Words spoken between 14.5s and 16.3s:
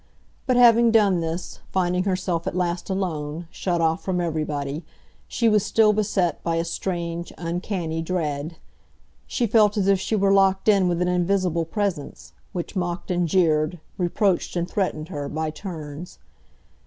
and threatened her, by turns.